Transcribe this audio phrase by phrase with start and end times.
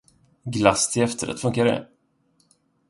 [0.47, 1.87] Glass till efterrätt, funkar det?